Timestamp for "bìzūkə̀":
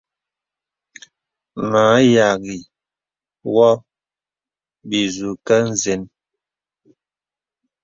4.87-5.59